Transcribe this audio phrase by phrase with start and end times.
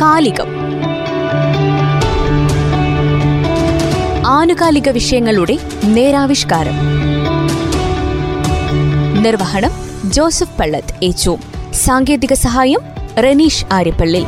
[0.00, 0.50] കാലികം
[4.26, 6.76] ആനുകാലിക വിഷയങ്ങളുടെ നേരാവിഷ്കാരം.
[9.22, 9.72] നിർവഹണം
[10.10, 11.38] ജോസഫ് പള്ളത്ത് ഏച്ചു
[11.72, 12.82] സാങ്കേതിക സഹായം
[13.18, 14.24] റനീഷ് ആര്യപ്പള്ളി.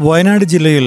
[0.00, 0.86] വയനാട് ജില്ലയിൽ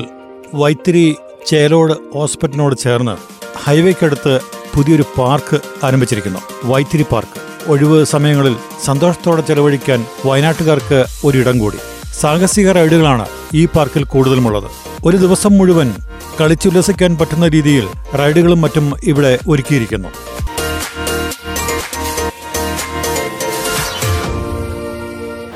[0.54, 1.16] വൈത്തിരി
[1.48, 3.16] ചേലോട് ഹോസ്പിറ്റലിനോട് ചേർന്ന്
[3.64, 4.40] ഹൈവേക്കടുത്ത്
[4.76, 6.40] പുതിയൊരു പാർക്ക് ആരംഭിച്ചിരിക്കുന്നു.
[6.64, 7.70] വൈത്തിരി പാർക്ക്.
[7.72, 11.78] ഒഴിവ് സമയങ്ങളിൽ സന്തോഷത്തോടെ ചെലവഴിക്കാൻ വയനാട്ടുകാർക്ക് ഒരിടം കൂടി.
[12.20, 14.72] സാഹസിക റൈഡുകളാണ് ഈ പാർക്കിൽ കൂടുതലുമുള്ളത്.
[15.06, 15.94] ഒരു ദിവസം മുഴുവൻ
[16.42, 17.88] കളിച്ചുല്ലസിക്കാൻ പറ്റുന്ന രീതിയിൽ
[18.18, 20.10] റൈഡുകളും മറ്റും ഇവിടെ ഒരുക്കിയിരിക്കുന്നു.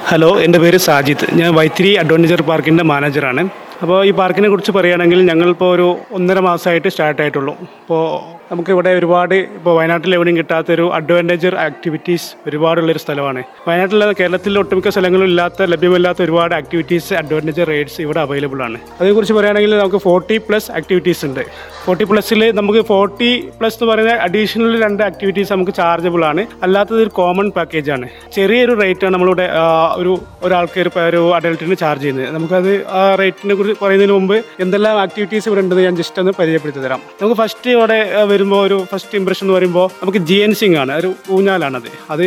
[0.08, 1.34] ഹലോ എന്റെ പേര് സാജിത്ത്.
[1.34, 3.50] ഞാൻ വൈത്തിരി അഡ്വഞ്ചർ പാർക്കിന്റെ മാനേജറാണ്.
[3.82, 7.54] അപ്പോൾ ഈ പാർക്കിനെ കുറിച്ച് പറയുകയാണെങ്കിൽ ഞങ്ങളിപ്പോൾ ഒരു ഒന്നര മാസമായിട്ട് സ്റ്റാർട്ട് ആയിട്ടുള്ളൂ.
[7.82, 13.44] അപ്പോൾ നമുക്കിവിടെ ഒരുപാട് ഇപ്പോൾ വയനാട്ടിൽ എവിടെയും കിട്ടാത്തൊരു അഡ്വഞ്ചർ ആക്ടിവിറ്റീസ് ഒരുപാടുള്ളൊരു സ്ഥലമാണ്.
[13.68, 18.78] വയനാട്ടിലെ കേരളത്തിലെ ഒട്ടുമിക്ക സ്ഥലങ്ങളും ഇല്ലാത്ത ലഭ്യമല്ലാത്ത ഒരുപാട് ആക്ടിവിറ്റീസ് അഡ്വഞ്ചർ റൈഡ്സ് ഇവിടെ അവൈലബിൾ ആണ്.
[19.02, 21.46] അതേക്കുറിച്ച് പറയുകയാണെങ്കിൽ നമുക്ക് ഫോർട്ടി പ്ലസ് ആക്ടിവിറ്റീസ് ഉണ്ട്.
[21.86, 26.48] ഫോർട്ടി പ്ലസ്സിൽ നമുക്ക് ഫോർട്ടി പ്ലസ് എന്ന് പറയുന്ന അഡീഷണൽ രണ്ട് ആക്ടിവിറ്റീസ് നമുക്ക് ചാർജബിൾ ആണ്.
[26.64, 28.08] അല്ലാത്തത് ഒരു കോമൺ പാക്കേജ് ആണ്.
[28.34, 29.50] ചെറിയൊരു റേറ്റാണ് നമ്മളിവിടെ
[29.96, 32.36] ഒരു ഒരാൾക്ക് ഒരു ഒരു അഡൽട്ടിന് ചാർജ് ചെയ്യുന്നത്.
[32.36, 37.02] നമുക്കത് ആ റേറ്റിനെ കുറിച്ച് പറയുന്നതിന് മുമ്പ് എന്തെല്ലാം ആക്ടിവിറ്റീസ് ഇവിടെ ഉണ്ടെന്ന് ഞാൻ ജസ്റ്റ് ഒന്ന് പരിചയപ്പെടുത്തി തരാം.
[37.22, 38.00] നമുക്ക് ഫസ്റ്റ് ഇവിടെ
[38.32, 41.90] വരുമ്പോൾ ഒരു ഫസ്റ്റ് ഇംപ്രഷൻ എന്ന് പറയുമ്പോൾ നമുക്ക് ജി എൻ സിംഗ് ആണ് ഒരു ഊഞ്ഞാലാണത്.
[42.14, 42.26] അത്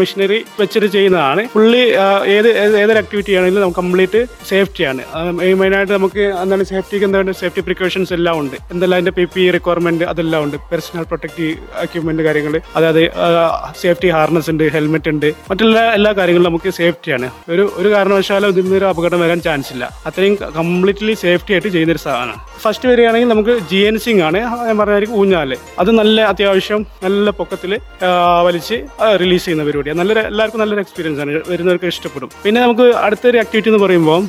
[0.00, 1.44] മെഷീനറി വെച്ചിട്ട് ചെയ്യുന്നതാണ്.
[1.54, 1.82] ഫുള്ളി
[2.36, 5.02] ഏത് ഏത് ഏതൊരു ആക്ടിവിറ്റി ആണെങ്കിലും നമുക്ക് കംപ്ലീറ്റ് സേഫ്റ്റിയാണ്
[5.60, 8.56] മെയിനായിട്ട് നമുക്ക് എന്താണ് സേഫ്റ്റിക്ക് എന്താണ് സേഫ്റ്റി പ്രിക്കോഷൻസ് എല്ലാം ഉണ്ട്.
[8.72, 10.56] എന്തെല്ലാം അതിന്റെ പി പി റിക്വയർമെന്റ് അതെല്ലാം ഉണ്ട്.
[10.70, 13.02] പേഴ്സണൽ പ്രൊട്ടക്റ്റീവ് എക്യുപ്മെന്റ് കാര്യങ്ങൾ അതായത്
[13.82, 15.28] സേഫ്റ്റി ഹാർനസ് ഉണ്ട് ഹെൽമെറ്റ് ഉണ്ട്.
[15.50, 19.84] മറ്റുള്ള എല്ലാ കാര്യങ്ങളും നമുക്ക് സേഫ്റ്റിയാണ് ഒരു ഒരു കാരണവശാലും ഇതിൽ നിന്ന് ഒരു അപകടം വരാൻ ചാൻസ് ഇല്ല.
[20.08, 20.34] അത്രയും
[20.84, 22.40] കംപ്ലീറ്റ്ലി സേഫ്റ്റി ആയിട്ട് ചെയ്യുന്നൊരു സാധനമാണ്.
[22.62, 24.38] ഫസ്റ്റ് വരികയാണെങ്കിൽ നമുക്ക് ജി എൻ സിംഗ് ആണ്.
[24.68, 25.50] ഞാൻ പറഞ്ഞായിരിക്കും ഊഞ്ഞാൽ.
[25.82, 27.72] അത് നല്ല അത്യാവശ്യം നല്ല പൊക്കത്തിൽ
[28.46, 28.76] വലിച്ച്
[29.22, 29.98] റിലീസ് ചെയ്യുന്ന പരിപാടിയാണ്.
[30.00, 31.40] നല്ലൊരു എല്ലാവർക്കും നല്ലൊരു എക്സ്പീരിയൻസ് ആണ്.
[31.52, 32.30] വരുന്നവർക്ക് ഇഷ്ടപ്പെടും.
[32.44, 34.22] പിന്നെ നമുക്ക് അടുത്തൊരു ആക്ടിവിറ്റി എന്ന് പറയുമ്പോൾ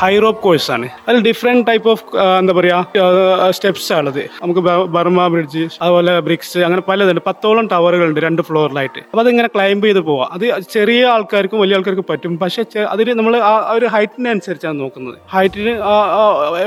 [0.00, 0.88] ഹൈ റോപ്പ് കോഴ്സ് ആണ്.
[1.08, 2.04] അതിൽ ഡിഫറെന്റ് ടൈപ്പ് ഓഫ്
[2.40, 4.20] എന്താ പറയുക സ്റ്റെപ്സ് ആണത്.
[4.42, 4.64] നമുക്ക്
[4.96, 7.22] ബർമ ബ്രിഡ്ജ് അതുപോലെ ബ്രിക്സ് അങ്ങനെ പലതുണ്ട്.
[7.28, 9.00] പത്തോളം ടവറുകളുണ്ട് രണ്ട് ഫ്ലോറിലായിട്ട്.
[9.12, 10.28] അപ്പോൾ അതിങ്ങനെ ക്ലൈംബ് ചെയ്ത് പോവാം.
[10.36, 12.34] അത് ചെറിയ ആൾക്കാർക്കും വലിയ ആൾക്കാർക്കും പറ്റും.
[12.44, 15.18] പക്ഷേ അതിന് നമ്മൾ ആ ഒരു ഹൈറ്റിനെ അനുസരിച്ചാണ് നോക്കുന്നത്.
[15.36, 15.74] ഹൈറ്റിന്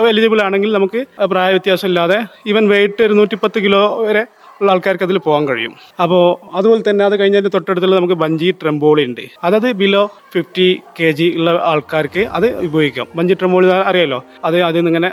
[0.07, 2.17] എലിജിബിൾ ആണെങ്കിൽ നമുക്ക് പ്രായ വ്യത്യാസം ഇല്ലാതെ
[2.47, 4.23] ഈവൻ വെയിറ്റ് ഒരു നൂറ്റിപ്പത്ത് കിലോ വരെ
[4.61, 5.73] ഉള്ള ആൾക്കാർക്ക് അതിൽ പോകാൻ കഴിയും.
[6.03, 6.23] അപ്പോൾ
[6.57, 9.23] അതുപോലെ തന്നെ അത് കഴിഞ്ഞതിന് തൊട്ടടുത്തുള്ള നമുക്ക് ബഞ്ചി ട്രംബോളി ഉണ്ട്.
[9.43, 10.03] അതായത് ബിലോ
[10.33, 10.67] ഫിഫ്റ്റി
[10.99, 13.07] കെ ജി ഉള്ള ആൾക്കാർക്ക് അത് ഉപയോഗിക്കാം.
[13.17, 14.19] ബഞ്ചി ട്രംബോളി അറിയാലോ?
[14.47, 15.09] അത് അതിൽ നിന്ന് ഇങ്ങനെ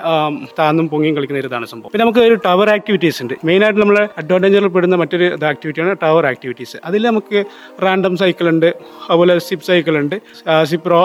[0.59, 1.91] താന്നും പൊങ്ങിയും കളിക്കുന്ന ഒരു ഇതാണ് സംഭവം.
[1.93, 3.35] പിന്നെ നമുക്ക് ഒരു ടവർ ആക്ടിവിറ്റീസ് ഉണ്ട്.
[3.49, 7.39] മെയിനായിട്ട് നമ്മൾ അഡ്വാന്റേജിൽ പെടുന്ന മറ്റൊരു ആക്ടിവിറ്റിയാണ് ടവർ ആക്ടിവിറ്റീസ് അതിൽ നമുക്ക്
[7.85, 8.69] റാൻഡം സൈക്കിൾ ഉണ്ട്.
[9.11, 10.17] അതുപോലെ സിപ്പ് സൈക്കിൾ ഉണ്ട്.
[10.73, 11.01] സിപ്പ് റോ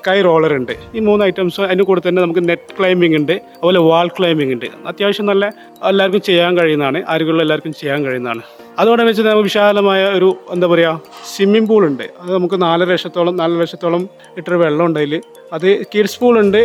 [0.00, 0.74] സ്കൈ റോളർ ഉണ്ട്.
[0.94, 3.32] ഈ മൂന്ന് ഐറ്റംസ് അതിന് കൂടെ തന്നെ നമുക്ക് നെറ്റ് ക്ലൈമ്പിംഗ് ഉണ്ട്.
[3.32, 4.68] അതുപോലെ വാൾ ക്ലൈമ്പിംഗ് ഉണ്ട്.
[4.92, 5.44] അത്യാവശ്യം നല്ല
[5.90, 6.98] എല്ലാവർക്കും ചെയ്യാൻ കഴിയുന്നതാണ്.
[7.32, 8.42] ആരോഗ്യമുള്ള എല്ലാവർക്കും ചെയ്യാൻ കഴിയുന്നതാണ്.
[8.80, 10.92] അതോടെ വെച്ച് നമുക്ക് വിശാലമായ ഒരു എന്താ പറയുക
[11.32, 12.04] സ്വിമ്മിംഗ് പൂൾ ഉണ്ട്.
[12.20, 14.02] അത് നമുക്ക് നാലര ലക്ഷത്തോളം നാലര ലക്ഷത്തോളം
[14.36, 15.14] ലിറ്റർ വെള്ളം ഉണ്ട് അതിൽ
[15.56, 16.60] അത് കിഡ്സ് ഉണ്ട്.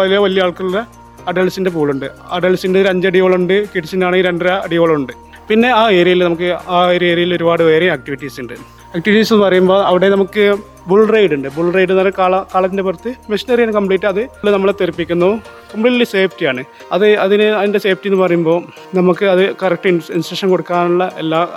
[0.00, 0.78] വലിയ വലിയ ആൾക്കുള്ള
[1.30, 5.12] അഡൾട്ട്സിന്റെ പൂളുണ്ട് അഡൾട്ട്സിന്റെ ഒരു അഞ്ചടിയോളം ഉണ്ട് കിഡ്സിന്റെ ആണെങ്കിൽ രണ്ടര അടിയോളം ഉണ്ട്.
[5.48, 8.56] പിന്നെ ആ ഏരിയയിൽ നമുക്ക് ആ ഒരു ഏരിയയിൽ ഒരുപാട് വേറെ ആക്ടിവിറ്റീസ് ഉണ്ട്.
[8.96, 10.56] ആക്ടിവിറ്റീസ് എന്ന് പറയുമ്പോൾ അവിടെ നമുക്ക്
[10.86, 11.48] ബുൾ റൈഡ് ഉണ്ട്.
[11.56, 14.20] ബുൾ റൈഡ് എന്ന് പറഞ്ഞാൽ കാള കാളത്തിന്റെ പുറത്ത് മെഷീനറിയാണ് കംപ്ലീറ്റ് അത്
[14.54, 15.26] നമ്മളെ തെറിപ്പിക്കുന്നു.
[15.74, 18.62] കംപ്ലീറ്റ്ലി സേഫ്റ്റിയാണ് അത് അതിന് അതിന്റെ സേഫ്റ്റി എന്ന് പറയുമ്പോൾ
[18.94, 21.48] നമുക്ക് അത് കറക്റ്റ് ഇൻസ്ട്രക്ഷൻ കൊടുക്കാനുള്ള എല്ലാ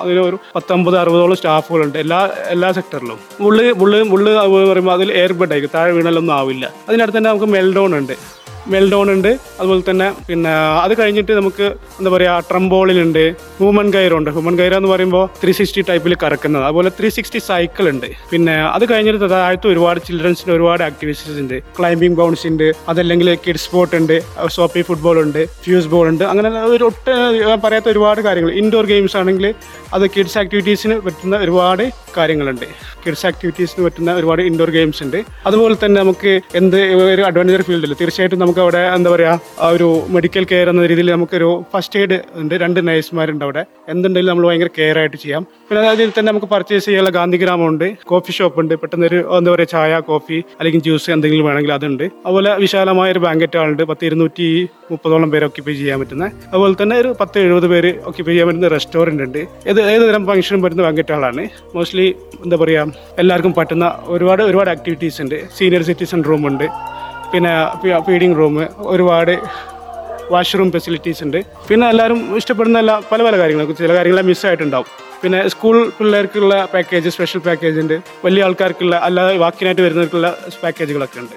[0.00, 4.32] അതിന് ഒരു പത്തൊമ്പത് അറുപതോളം സ്റ്റാഫുകളുണ്ട് എല്ലാ എല്ലാ സെക്ടറിലും ബുള്ള് ബുള്ള് ബുള്ള്
[4.70, 5.78] പറയുമ്പോൾ അതിൽ എയർ ബെഡ് ആയിരിക്കും.
[5.78, 6.72] താഴെ വീണാലൊന്നും ആവില്ല.
[6.88, 8.39] അതിനടുത്ത് തന്നെ നമുക്ക് മെൽഡോൺ ഉണ്ട്.
[8.68, 9.28] മെൽഡോൺ ഉണ്ട്.
[9.60, 10.50] അതുപോലെ തന്നെ പിന്നെ
[10.84, 11.62] അത് കഴിഞ്ഞിട്ട് നമുക്ക്
[11.98, 13.22] എന്താ പറയുക ട്രംബോളിലുണ്ട്
[13.58, 16.64] ഹ്യൂമൻ ഗൈറുണ്ട് ഹ്യൂമൻ ഗൈറ എന്ന് പറയുമ്പോൾ ത്രീ സിക്സ്റ്റി ടൈപ്പിൽ കറക്കുന്നത്.
[16.64, 18.06] അതുപോലെ ത്രീ സിക്സ്റ്റി സൈക്കിൾ ഉണ്ട്.
[18.30, 21.56] പിന്നെ അത് കഴിഞ്ഞിട്ട് താഴത്ത് ഒരുപാട് ചിൽഡ്രൻസിന്റെ ഒരുപാട് ആക്ടിവിറ്റീസ് ഉണ്ട്.
[21.78, 22.72] ക്ലൈംബിംഗ് ബൗൺസ് ഉണ്ട്.
[22.88, 24.22] അതല്ലെങ്കിൽ കിഡ്സ് സ്പോർട്ട് ഉണ്ട്.
[24.48, 25.46] സോപ്പി ഫുട്ബോൾ ഉണ്ട്.
[25.64, 26.24] ഫ്യൂസ് ബോൾ ഉണ്ട്.
[26.24, 27.10] അങ്ങനെ ഒരു ഒട്ട്
[27.64, 28.52] പറയാത്ത ഒരുപാട് കാര്യങ്ങൾ.
[28.52, 29.54] ഇൻഡോർ ഗെയിംസ് ആണെങ്കിൽ
[29.94, 32.66] അത് കിഡ്സ് ആക്ടിവിറ്റീസിന് പറ്റുന്ന ഒരുപാട് കാര്യങ്ങളുണ്ട്.
[33.04, 35.24] കിഡ്സ് ആക്ടിവിറ്റീസിന് പറ്റുന്ന ഒരുപാട് ഇൻഡോർ ഗെയിംസ് ഉണ്ട്.
[35.46, 36.76] അതുപോലെ തന്നെ നമുക്ക് എന്ത്
[37.12, 41.98] ഒരു അഡ്വഞ്ചർ ഫീൽഡിൽ തീർച്ചയായിട്ടും നമുക്ക് അവിടെ എന്താ പറയുക ഒരു മെഡിക്കൽ കെയർ എന്ന രീതിയിൽ നമുക്കൊരു ഫസ്റ്റ്
[41.98, 43.62] എയ്ഡ് ഉണ്ട് രണ്ട് നഴ്സുമാരുണ്ട് അവിടെ.
[43.92, 45.42] എന്തുണ്ടെങ്കിലും നമ്മൾ ഭയങ്കര കെയർ ആയിട്ട് ചെയ്യാം.
[45.68, 49.72] പിന്നെ അതിൽ തന്നെ നമുക്ക് പർച്ചേസ് ചെയ്യാനുള്ള ഗാന്ധിഗ്രാമം ഉണ്ട് കോഫി ഷോപ്പ് ഉണ്ട് പെട്ടെന്ന് ഒരു എന്താ പറയുക
[49.74, 52.04] ചായ കോഫി അല്ലെങ്കിൽ ജ്യൂസ് എന്തെങ്കിലും വേണമെങ്കിൽ അതുണ്ട്.
[52.26, 54.48] അതുപോലെ വിശാലമായ ഒരു ബാങ്കറ്റ് ഹാളുണ്ട് പത്ത് ഇരുന്നൂറ്റി
[54.92, 56.28] മുപ്പതോളം പേര് ഓക്യുപ്പൈ ചെയ്യാൻ പറ്റുന്ന.
[56.52, 59.40] അതുപോലെ തന്നെ ഒരു പത്ത് എഴുപത് പേര് ഓക്യുപ്പൈ ചെയ്യാൻ പറ്റുന്ന റെസ്റ്റോറന്റ് ഉണ്ട്.
[59.72, 61.44] ഏത് ഏത് തരം ഫംഗ്ഷനും പറ്റുന്ന ബാങ്കറ്റ് ഹാളാണ്
[61.76, 62.08] മോസ്റ്റ്ലി
[62.44, 63.86] എന്താ പറയുക എല്ലാവർക്കും പറ്റുന്ന
[64.16, 65.38] ഒരുപാട് ഒരുപാട് ആക്ടിവിറ്റീസ് ഉണ്ട്.
[65.60, 66.68] സീനിയർ സിറ്റിസൺ റൂം ഉണ്ട്.
[67.32, 67.52] പിന്നെ
[68.06, 68.54] ഫീഡിങ് റൂം
[68.92, 69.34] ഒരുപാട്
[70.34, 71.38] വാഷ്റൂം ഫെസിലിറ്റീസ് ഉണ്ട്.
[71.68, 74.90] പിന്നെ എല്ലാവരും ഇഷ്ടപ്പെടുന്ന എല്ലാ പല പല കാര്യങ്ങളും ചില കാര്യങ്ങളെ മിസ്സായിട്ടുണ്ടാവും
[75.22, 77.96] പിന്നെ സ്കൂൾ പിള്ളേർക്കുള്ള പാക്കേജ് സ്പെഷ്യൽ പാക്കേജ് ഉണ്ട്.
[78.24, 80.28] വലിയ ആൾക്കാർക്കുള്ള അല്ലാതെ വാക്കിനായിട്ട് വരുന്നവർക്കുള്ള
[80.62, 81.36] പാക്കേജുകളൊക്കെ ഉണ്ട്.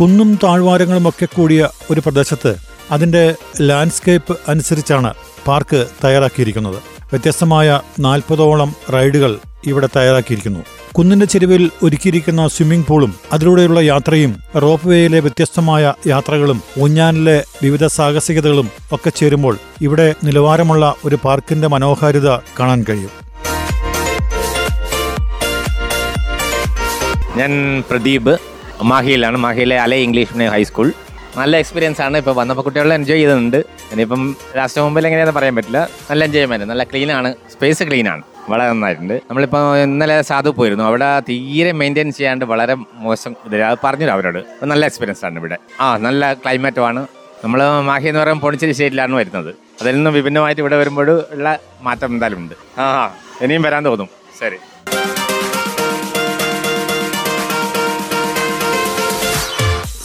[0.00, 2.52] കുന്നും താഴ്വാരങ്ങളുമൊക്കെ കൂടിയ ഒരു പ്രദേശത്ത്
[2.94, 3.22] അതിന്റെ
[3.68, 5.12] ലാൻഡ്സ്കേപ്പ് അനുസരിച്ചാണ്
[5.48, 6.76] പാർക്ക് തയ്യാറാക്കിയിരിക്കുന്നത്.
[7.02, 10.60] വ്യത്യസ്തമായ നാൽപ്പതോളം റൈഡുകൾ ഇവിടെ തയ്യാറാക്കിയിരിക്കുന്നു.
[10.92, 19.10] കുന്നിന്റെ ചെരുവിൽ ഒരുക്കിയിരിക്കുന്ന സ്വിമ്മിംഗ് പൂളും അതിലൂടെയുള്ള യാത്രയും റോപ്പ് വേയിലെ വ്യത്യസ്തമായ യാത്രകളും ഊഞ്ഞാനിലെ വിവിധ സാഹസികതകളും ഒക്കെ
[19.10, 23.10] ചേരുമ്പോൾ ഇവിടെ നിലവാരമുള്ള ഒരു പാർക്കിന്റെ മനോഹാരിത കാണാൻ കഴിയും.
[27.36, 28.38] ഞാൻ പ്രദീപ്.
[28.82, 29.36] മാഹിയിലാണ്.
[29.36, 30.92] മാഹിയിലെ അല ഇംഗ്ലീഷ് ഹൈസ്കൂൾ.
[31.36, 32.18] നല്ല എക്സ്പീരിയൻസ് ആണ്.
[32.18, 33.56] ഇപ്പോൾ വന്നപ്പോൾ കുട്ടികളെ എൻജോയ് ചെയ്തിട്ടുണ്ട്.
[33.92, 35.88] ഇനിയിപ്പം ലാസ്റ്റ് മുമ്പിൽ എങ്ങനെയാണെന്ന് പറയാൻ പറ്റില്ല.
[36.10, 37.34] നല്ല എൻജോയ്മെന്റ് നല്ല ക്ലീൻ ആണ്.
[37.52, 38.22] സ്പേസ് ക്ലീൻ ആണ്.
[38.50, 39.14] വളരെ നന്നായിട്ടുണ്ട്.
[39.14, 40.84] നമ്മളിപ്പോൾ ഇന്നലെ സാധു പോയിരുന്നു.
[40.84, 44.44] അവിടെ തീരെ മെയിന്റെയിൻ ചെയ്യാണ്ട് വളരെ മോശം ഇത് അത് പറഞ്ഞു അവരോട്.
[44.62, 45.58] നല്ല എക്സ്പീരിയൻസ് ആണ് ഇവിടെ.
[45.80, 47.06] ആ നല്ല ക്ലൈമറ്റുമാണ്
[47.44, 49.54] നമ്മൾ മാഹി എന്ന് പറയുമ്പോൾ പോണ്ടിച്ചേരി സ്റ്റേറ്റിലാണ് വരുന്നത്.
[49.80, 52.54] അതിൽ നിന്നും വിഭിന്നമായിട്ട് ഇവിടെ വരുമ്പോൾ ഉള്ള മാറ്റം എന്തായാലും ഉണ്ട്.
[52.80, 54.08] ആ, ഇനിയും വരാൻ തോന്നും.
[54.40, 54.56] ശരി.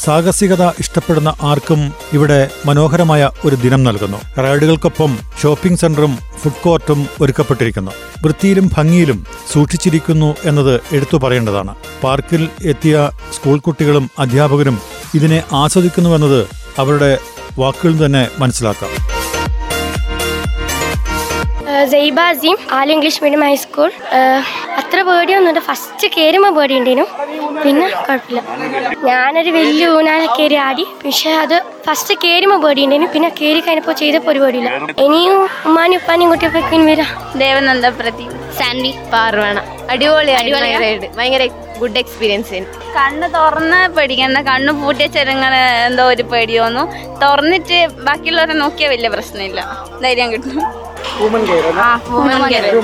[0.04, 1.82] സാഹസികത ഇഷ്ടപ്പെടുന്ന ആർക്കും
[2.14, 4.20] ഇവിടെ മനോഹരമായ ഒരു ദിനം നൽകുന്നു.
[4.40, 5.12] റൈഡുകൾക്കൊപ്പം
[5.42, 7.92] ഷോപ്പിംഗ് സെന്ററും ഫുഡ് കോർട്ടും ഒരുക്കപ്പെട്ടിരിക്കുന്നു.
[8.26, 9.20] വൃത്തിയിലും ഭംഗിയിലും
[9.54, 11.76] സൂക്ഷിച്ചിരിക്കുന്നു എന്നത് എടുത്തു പറയേണ്ടതാണ്.
[12.04, 14.80] പാർക്കിൽ എത്തിയ സ്കൂൾ കുട്ടികളും അധ്യാപകരും
[15.16, 16.42] ഇതിനെ ആസ്വദിക്കുന്നുവെന്നത്
[16.80, 17.12] അവരുടെ
[17.60, 19.21] വാക്കുകളിൽ തന്നെ മനസ്സിലാക്കാം.
[21.82, 23.90] അസീം ആൽ ഇംഗ്ലീഷ് മീഡിയം ഹൈസ്കൂൾ
[24.80, 27.06] അത്ര പേടിയൊന്നുമില്ല ഫസ്റ്റ് കയറുമ്പോൾ പേടി ഉണ്ടേനു
[27.64, 28.42] പിന്നെ കുഴപ്പമില്ല.
[29.10, 30.86] ഞാനൊരു വലിയ ഊനാല കയറി ആടി.
[31.06, 31.56] പക്ഷെ അത്
[31.88, 34.72] ഫസ്റ്റ് കയറുമ്പോൾ പേടി ഉണ്ടേനു പിന്നെ കയറി കഴിഞ്ഞപ്പോൾ ചെയ്തപ്പോൾ ഒരു പേടിയില്ല.
[35.06, 35.38] ഇനിയും
[35.70, 37.12] ഉമ്മാനും ഉപ്പാനും കുട്ടിയപ്പോൾ വരാം.
[37.44, 38.36] ദേവനന്ദ പ്രദീപ്.
[38.60, 39.58] സാൻഡി പാർവണ.
[39.94, 40.72] അടിപൊളി അടിപൊളി
[41.20, 41.44] ഭയങ്കര
[41.82, 42.54] ഗുഡ് എക്സ്പീരിയൻസ്
[42.96, 44.38] കണ്ണ് തുറന്ന് പേടിക്കണ്ട.
[44.38, 45.54] കണ്ണ് പൂട്ടിയ ചെറുങ്ങൾ
[45.86, 46.84] എന്തോ ഒരു പേടിയോന്നു
[47.20, 49.88] തുറന്നിട്ട് ബാക്കിയുള്ളവരെ നോക്കിയാൽ വലിയ പ്രശ്നമില്ല.
[50.04, 50.62] ധൈര്യം കിട്ടും.
[51.22, 52.82] കൂടുതൽ.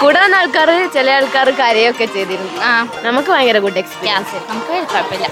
[0.00, 2.52] കൂടെ വന്ന ആൾക്കാർ ചില ആൾക്കാർ കരയൊക്കെ ചെയ്തിരുന്നു.
[2.62, 2.88] ആ.
[3.02, 5.28] നമുക്ക് ഭയങ്കര ഗുഡ് എക്സ്പീരിയൻസ് നമുക്ക് കുഴപ്പമില്ല.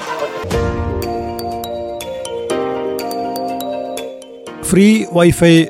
[4.62, 5.66] ഫ്രീ വൈഫൈ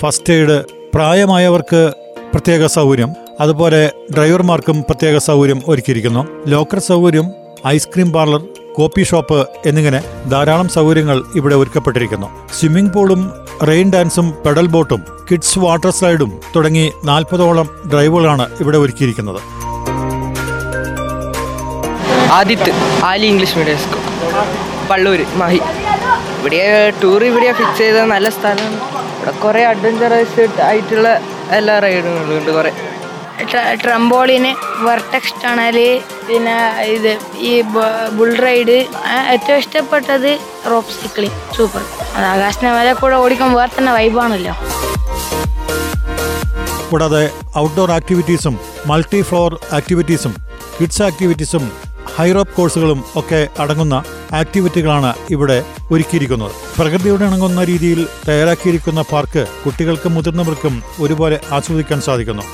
[0.00, 0.64] ഫസ്റ്റ് എയ്ഡ്
[0.94, 1.92] പ്രായമായവർക്ക്
[2.32, 3.21] പ്രത്യേക സൗകര്യം.
[3.42, 3.80] അതുപോലെ
[4.14, 6.22] ഡ്രൈവർമാർക്കും പ്രത്യേക സൗകര്യം ഒരുക്കിയിരിക്കുന്നു.
[6.52, 7.26] ലോക്കർ സൗകര്യം
[7.74, 8.42] ഐസ്ക്രീം പാർലർ
[8.76, 10.00] കോപ്പി ഷോപ്പ് എന്നിങ്ങനെ
[10.32, 12.28] ധാരാളം സൗകര്യങ്ങൾ ഇവിടെ ഒരുക്കപ്പെട്ടിരിക്കുന്നു.
[12.58, 13.22] സ്വിമ്മിംഗ് പൂളും
[13.70, 15.00] റെയിൻ ഡാൻസും പെഡൽ ബോട്ടും
[15.30, 19.40] കിഡ്സ് വാട്ടർ സ്ലൈഡും തുടങ്ങി നാൽപ്പതോളം ഡ്രൈവുകളാണ് ഇവിടെ ഒരുക്കിയിരിക്കുന്നത്.
[22.38, 22.72] Adith
[23.10, 24.02] Ali English medium school.
[24.90, 25.60] Pallur Mahe.
[26.38, 26.62] ഇവിടെ
[27.02, 28.78] ടൂർ ഇവിടെ ഫിക്സ് ചെയ്ത നല്ല സ്ഥലമാണ്
[29.16, 31.08] ഇവിടെ കുറേ അഡ്വഞ്ചറസ് ആയിട്ടുള്ള
[31.58, 32.72] എല്ലാ റൈഡുകളും ഉണ്ട് കുറേ.
[33.82, 34.52] ട്രംബോളിന്
[34.86, 35.78] വർട്ടക്സ് ടണൽ
[36.28, 36.56] പിന്നെ
[36.94, 37.12] ഇത്
[37.50, 37.52] ഈ
[38.18, 38.76] ബുൾ റൈഡ്
[39.34, 40.30] ഏറ്റവും ഇഷ്ടപ്പെട്ടത്
[40.72, 41.84] റോപ്പ് സൈക്ലിംഗ് സൂപ്പർ
[42.16, 44.54] അത് ആകാശിനെ വരെ കൂടെ ഓടിക്കാൻ വേറെ തന്നെ വൈബാണല്ലോ
[46.90, 47.22] കൂടാതെ
[47.58, 48.54] ഔട്ട്ഡോർ ആക്ടിവിറ്റീസും
[48.86, 50.32] മൾട്ടി ഫ്ലോർ ആക്ടിവിറ്റീസും
[50.78, 51.64] കിഡ്സ് ആക്ടിവിറ്റീസും
[52.16, 53.96] ഹൈറോപ്പ് കോഴ്സുകളും ഒക്കെ അടങ്ങുന്ന
[54.40, 55.56] ആക്ടിവിറ്റികളാണ് ഇവിടെ
[55.92, 56.52] ഒരുക്കിയിരിക്കുന്നത്.
[56.76, 60.74] പ്രകൃതിയോട് ഇണങ്ങുന്ന രീതിയിൽ തയ്യാറാക്കിയിരിക്കുന്ന പാർക്ക് കുട്ടികൾക്കും മുതിർന്നവർക്കും
[61.04, 62.44] ഒരുപോലെ ആസ്വദിക്കാൻ സാധിക്കുന്നു.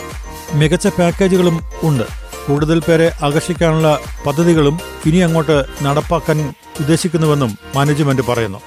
[0.54, 2.04] മികച്ച പാക്കേജുകളും ഉണ്ട്.
[2.46, 8.58] കൂടുതൽ പേരെ ആകർഷിക്കാനുള്ള പദ്ധതികളും ഇനി അങ്ങോട്ട് നടപ്പാക്കാൻ ഉദ്ദേശിക്കുന്നുവെന്നും മാനേജ്മെന്റ് പറയുന്നു.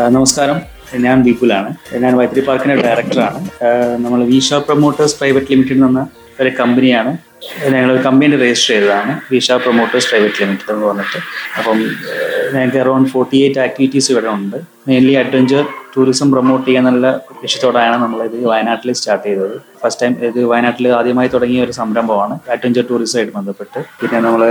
[0.00, 0.60] നമസ്കാരം.
[0.94, 3.48] ഞാൻ വിപുലാണ് ഞാൻ വൈത്തിരി പാർക്കിന്റെ ഡയറക്ടറാണ്.
[3.96, 6.06] നമ്മൾ വിഷ പ്രൊമോട്ടേഴ്സ് പ്രൈവറ്റ് ലിമിറ്റഡ് എന്ന
[6.40, 7.16] ഒരു കമ്പനിയാണ്.
[7.68, 9.20] ഞങ്ങൾ കമ്പനി രജിസ്റ്റർ ചെയ്തതാണ്.
[9.32, 11.20] വിഷ പ്രൊമോട്ടേഴ്സ് പ്രൈവറ്റ് ലിമിറ്റഡ് എന്ന് പറഞ്ഞിട്ട്.
[11.58, 11.78] അപ്പം
[12.54, 14.56] ഞങ്ങൾക്ക് അറൌണ്ട് ഫോർട്ടി എയ്റ്റ് ആക്ടിവിറ്റീസ് ഇവിടെ ഉണ്ട്.
[14.88, 17.08] മെയിൻലി അഡ്വഞ്ചർ ടൂറിസം പ്രൊമോട്ട് ചെയ്യാന്നുള്ള
[17.42, 19.56] ലക്ഷ്യത്തോടെയാണ് നമ്മളിത് വയനാട്ടിൽ സ്റ്റാർട്ട് ചെയ്തത്.
[19.82, 23.80] ഫസ്റ്റ് ടൈം ഇത് വയനാട്ടിൽ ആദ്യമായി തുടങ്ങിയ ഒരു സംരംഭമാണ് അഡ്വഞ്ചർ ടൂറിസമായിട്ട് ബന്ധപ്പെട്ട്.
[24.00, 24.42] പിന്നെ നമ്മൾ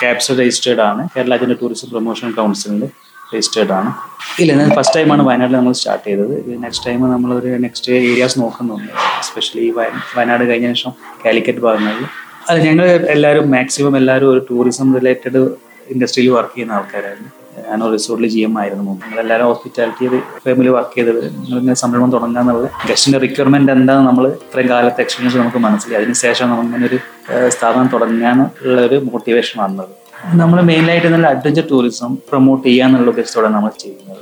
[0.00, 1.04] ക്യാപ്സ് രജിസ്റ്റേർഡ് ആണ്.
[1.16, 2.84] കേരള ടൂറിസം പ്രൊമോഷൻ കൗൺസിലിൽ
[3.34, 3.90] രജിസ്റ്റേർഡ് ആണ്.
[4.42, 6.34] ഇല്ല ഞാൻ ഫസ്റ്റ് ടൈമാണ് വയനാട്ടിൽ നമ്മൾ സ്റ്റാർട്ട് ചെയ്തത്.
[6.64, 8.90] നെക്സ്റ്റ് ടൈം നമ്മളൊരു നെക്സ്റ്റ് ഏരിയാസ് നോക്കുന്നുണ്ട്.
[9.22, 9.64] എസ്പെഷ്യലി
[10.16, 10.92] വയനാട് കഴിഞ്ഞ ശേഷം
[11.24, 12.06] കാലിക്കറ്റ് ഭാഗങ്ങളിൽ.
[12.50, 15.42] അത് ഞങ്ങൾ എല്ലാവരും മാക്സിമം എല്ലാവരും ഒരു ടൂറിസം റിലേറ്റഡ്
[15.94, 17.30] ഇൻഡസ്ട്രിയിൽ വർക്ക് ചെയ്യുന്ന ആൾക്കാരായിരുന്നു.
[17.68, 18.84] ഞാൻ റിസോർട്ടിൽ ജി ആയിരുന്നു.
[18.88, 20.06] മുമ്പ് ഞങ്ങളെല്ലാവരും ഹോസ്പിറ്റാലിറ്റി
[20.44, 21.20] ഫേമിൽ വർക്ക് ചെയ്തത്.
[21.38, 26.00] നിങ്ങളിങ്ങനെ സംരംഭം തുടങ്ങാന്നുള്ള ഗസ്റ്റിന്റെ റിക്വയർമെന്റ് എന്താണ് നമ്മൾ ഇത്രയും കാലത്തെ എക്സ്പീരിയൻസ് നമുക്ക് മനസ്സിലായി.
[26.02, 26.98] അതിനുശേഷം നമ്മൾ ഇങ്ങനെ ഒരു
[27.56, 29.92] സ്ഥാപനം സ്ഥാപനം തുടങ്ങാനുള്ള ഒരു മോട്ടിവേഷൻ വന്നത്.
[30.40, 34.20] നമ്മൾ മെയിനായിട്ട് നല്ല അഡ്വഞ്ചർ ടൂറിസം പ്രൊമോട്ട് ചെയ്യാന്നുള്ള ഉദ്ദേശത്തോടെ നമ്മൾ ചെയ്യുന്നത്.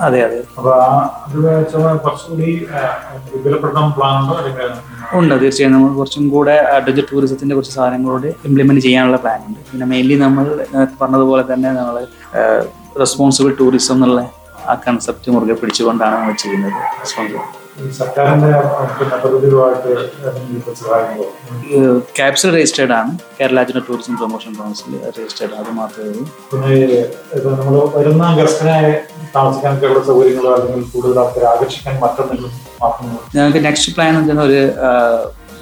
[0.00, 0.38] അതെ അതെ.
[0.58, 0.86] അപ്പൊ ആ
[1.22, 1.36] അത്
[2.04, 2.48] കുറച്ചുകൂടി
[3.32, 4.34] വിപുലപ്പെടുത്താൻ പ്ലാൻ ഉണ്ടോ
[5.18, 5.72] ഉണ്ട് തീർച്ചയായും.
[5.74, 10.44] നമ്മൾ കുറച്ചും കൂടെ അഡ്വഞ്ചർ ടൂറിസത്തിന്റെ കുറച്ച് സാധനങ്ങളോട് ഇംപ്ലിമെന്റ് ചെയ്യാനുള്ള പ്ലാൻ ഉണ്ട് പിന്നെ മെയിൻലി നമ്മൾ
[11.00, 11.96] പറഞ്ഞതുപോലെ തന്നെ നമ്മൾ
[13.00, 14.20] റെസ്പോൺസിബിൾ ടൂറിസം എന്നുള്ള
[14.66, 16.78] ആ കൺസെപ്റ്റ് മുറുകെ പിടിച്ചുകൊണ്ടാണ് നമ്മൾ ചെയ്യുന്നത്.
[17.02, 17.42] റെസ്പോൺസിബിൾ
[20.78, 21.26] സഹായിക്കുമോ
[22.16, 23.12] ക്യാപ്സൽ രജിസ്റ്റേർഡ് ആണ്.
[23.38, 26.24] കേരള ജന ടൂറിസം പ്രൊമോഷൻ കൗൺസിൽ രജിസ്റ്റേർഡ് അത് മാത്രമേ ഉള്ളൂ.
[27.96, 28.76] വരുന്ന ഗസ്റ്റിനെ
[29.34, 34.60] താമസിക്കാനൊക്കെ ഉള്ള സൗകര്യങ്ങളോ അല്ലെങ്കിൽ കൂടുതൽ ആൾക്കാരെ ആകർഷിക്കാൻ മറ്റെന്തെങ്കിലും മാർഗങ്ങളോ ഞങ്ങൾക്ക് നെക്സ്റ്റ് പ്ലാൻ വെച്ചാൽ ഒരു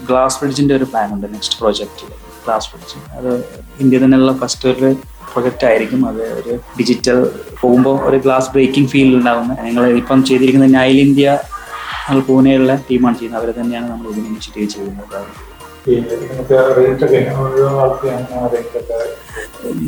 [0.09, 2.07] ഗ്ലാസ് ബ്രിഡ്ജിന്റെ ഒരു പ്ലാൻ ഉണ്ട് നെക്സ്റ്റ് പ്രോജക്റ്റ്
[2.45, 3.31] ഗ്ലാസ് ബ്രിഡ്ജ് അത്
[3.83, 4.91] ഇന്ത്യ തന്നെയുള്ള ഫസ്റ്റ് ഒരു
[5.33, 6.01] പ്രൊജക്റ്റ് ആയിരിക്കും.
[6.11, 7.19] അത് ഒരു ഡിജിറ്റൽ
[7.63, 11.27] പോകുമ്പോൾ ഒരു ഗ്ലാസ് ബ്രേക്കിംഗ് ഫീൽ ഉണ്ടാകുന്ന ഞങ്ങൾ ഇപ്പം ചെയ്തിരിക്കുന്ന നൈൽ ഇന്ത്യ
[12.07, 13.41] ഞങ്ങൾ പൂനെയുള്ള ടീമാണ് ചെയ്യുന്നത്.
[13.41, 15.19] അവരെ തന്നെയാണ് നമ്മൾ ഇതിന് ഇനിഷ്യേറ്റീവ് ചെയ്യുന്നത്.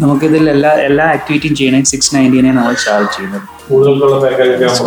[0.02, 3.46] നമുക്കിതിൽ എല്ലാ എല്ലാ ആക്ടിവിറ്റിയും ചെയ്യണമെങ്കിൽ സിക്സ് നയന്റീനെ നമ്മൾ ചാർജ് ചെയ്യുന്നത്.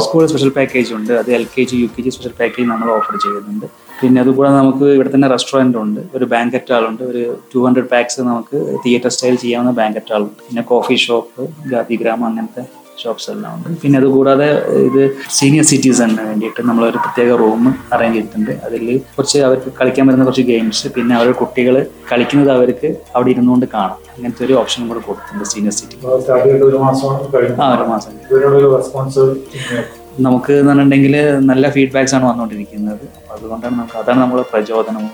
[0.04, 1.12] സ്കൂൾ സ്പെഷ്യൽ പാക്കേജ് ഉണ്ട്.
[1.22, 3.68] അത് L K G U K G special package നമ്മൾ ഓഫർ ചെയ്യുന്നുണ്ട്.
[4.02, 6.02] പിന്നെ അതുകൂടാതെ നമുക്ക് ഇവിടെ തന്നെ റെസ്റ്റോറന്റ് ഉണ്ട്.
[6.18, 10.98] ഒരു ബാങ്കറ്റ് ഹാളുണ്ട് ഒരു ടു ഹൺഡ്രഡ് പാക്സ് നമുക്ക് തിയേറ്റർ സ്റ്റൈൽ ചെയ്യാവുന്ന ബാങ്കറ്റ് ഹാളുണ്ട് പിന്നെ കോഫി
[11.06, 12.64] ഷോപ്പ് ഗാന്ധിഗ്രാമം അങ്ങനത്തെ
[13.02, 13.70] ഷോപ്സ് എല്ലാം ഉണ്ട്.
[13.82, 14.48] പിന്നെ അതുകൂടാതെ
[14.88, 15.02] ഇത്
[15.38, 17.64] സീനിയർ സിറ്റിസണിന് വേണ്ടിയിട്ട് നമ്മളൊരു പ്രത്യേക റൂം
[17.96, 18.52] അറേഞ്ച് ചെയ്തിട്ടുണ്ട്.
[18.68, 18.86] അതിൽ
[19.16, 21.76] കുറച്ച് അവർക്ക് കളിക്കാൻ വരുന്ന കുറച്ച് ഗെയിംസ് പിന്നെ അവരുടെ കുട്ടികൾ
[22.12, 23.98] കളിക്കുന്നത് അവർക്ക് അവിടെ ഇരുന്നുകൊണ്ട് കാണാം.
[24.16, 25.96] അങ്ങനത്തെ ഒരു ഓപ്ഷൻ കൂടെ കൊടുത്തിട്ടുണ്ട് സീനിയർ സിറ്റി
[27.64, 28.14] ആ ഒരു മാസം.
[30.20, 33.06] നമുക്ക് എന്ന് പറഞ്ഞിട്ടുണ്ടെങ്കിൽ നല്ല ഫീഡ്ബാക്സ് ആണ് വന്നുകൊണ്ടിരിക്കുന്നത്.
[33.18, 35.10] അപ്പൊ അതുകൊണ്ടാണ് നമുക്ക് അതാണ് നമ്മുടെ പ്രചോദനം.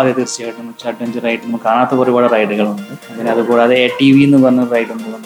[0.00, 0.74] അതെ തീർച്ചയായിട്ടും.
[0.88, 2.82] അഡ്വഞ്ചർ റൈഡ് നമുക്ക് കാണാത്ത ഒരുപാട് റൈഡുകളുണ്ട്
[3.18, 5.18] പിന്നെ അതുകൂടാതെ എ ടി വി എന്ന് പറഞ്ഞ റൈഡും കൂടെ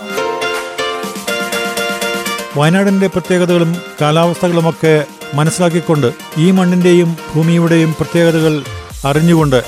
[2.59, 5.04] വയനാടിന്റെ പ്രത്യേകതകളും കാലാവസ്ഥകളുമൊക്കെ
[5.35, 8.62] മനസ്സിലാക്കിക്കൊണ്ട് ഈ മണ്ണിന്റെയും ഭൂമിയുടെയും പ്രത്യേകതകൾ
[9.06, 9.62] അറിഞ്ഞുകൊണ്ട്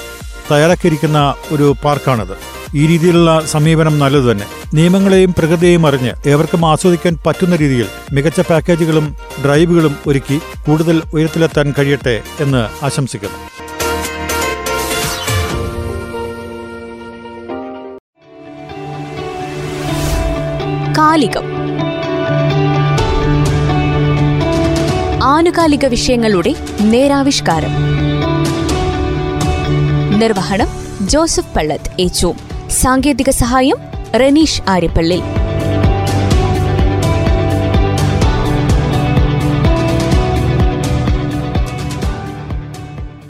[0.51, 2.56] തയ്യാറാക്കിയിരിക്കുന്ന ഒരു പാർക്കാണിത്.
[2.77, 4.47] ഈ രീതിയിലുള്ള സമീപനം നല്ലത് തന്നെ.
[4.75, 12.85] നിയമങ്ങളെയും പ്രകൃതിയെയും അറിഞ്ഞ് ഏവർക്കും ആസ്വദിക്കാൻ പറ്റുന്ന രീതിയിൽ മികച്ച പാക്കേജുകളും ഡ്രൈവുകളും ഒരുക്കി കൂടുതൽ ഉയരത്തിലെത്താൻ കഴിയട്ടെ എന്ന്
[12.85, 13.39] ആശംസിക്കുന്നു.
[20.99, 21.45] കാലികം.
[25.23, 27.71] ആനുകാലിക വിഷയങ്ങളുടെ നേരാവിഷ്കാരം.
[30.19, 30.69] നിർവഹണം
[31.09, 32.35] ജോസഫ് പള്ളത്ത് ഏച്ചു
[32.73, 33.79] സാങ്കേതിക സഹായം
[34.15, 35.21] റനീഷ് ആര്യപ്പള്ളി